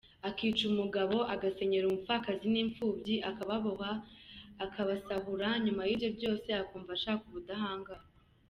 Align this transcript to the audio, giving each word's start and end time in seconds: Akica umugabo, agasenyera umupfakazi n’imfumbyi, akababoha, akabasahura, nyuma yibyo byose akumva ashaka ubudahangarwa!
Akica 0.27 0.63
umugabo, 0.71 1.15
agasenyera 1.33 1.85
umupfakazi 1.87 2.45
n’imfumbyi, 2.53 3.15
akababoha, 3.29 3.91
akabasahura, 4.65 5.47
nyuma 5.63 5.81
yibyo 5.87 6.09
byose 6.17 6.47
akumva 6.61 6.91
ashaka 6.97 7.23
ubudahangarwa! 7.27 8.07